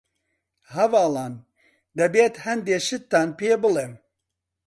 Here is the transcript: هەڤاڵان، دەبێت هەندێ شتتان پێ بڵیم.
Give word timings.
هەڤاڵان، 0.73 1.33
دەبێت 1.99 2.35
هەندێ 2.45 2.77
شتتان 2.87 3.29
پێ 3.39 3.51
بڵیم. 3.61 3.93